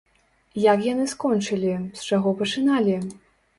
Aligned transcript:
Як 0.63 0.79
яны 0.85 1.05
скончылі, 1.13 1.75
з 2.01 2.11
чаго 2.11 2.35
пачыналі? 2.43 2.99